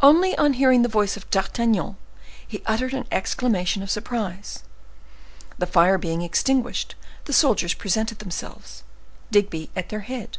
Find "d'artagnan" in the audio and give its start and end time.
1.30-1.96